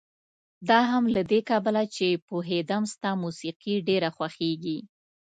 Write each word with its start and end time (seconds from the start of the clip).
دا 0.69 0.79
هم 0.91 1.03
له 1.15 1.21
دې 1.31 1.39
کبله 1.49 1.83
چې 1.95 2.07
پوهېدم 2.27 2.83
ستا 2.93 3.11
موسيقي 3.23 3.75
ډېره 3.87 4.09
خوښېږي. 4.15 4.77